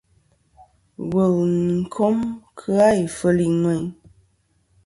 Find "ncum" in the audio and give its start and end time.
1.79-2.17